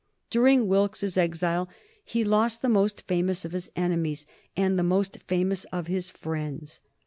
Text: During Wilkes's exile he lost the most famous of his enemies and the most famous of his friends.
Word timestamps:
During 0.31 0.67
Wilkes's 0.67 1.15
exile 1.15 1.69
he 2.03 2.23
lost 2.23 2.63
the 2.63 2.69
most 2.69 3.03
famous 3.07 3.45
of 3.45 3.51
his 3.51 3.69
enemies 3.75 4.25
and 4.57 4.79
the 4.79 4.83
most 4.83 5.19
famous 5.27 5.63
of 5.65 5.85
his 5.85 6.09
friends. 6.09 6.81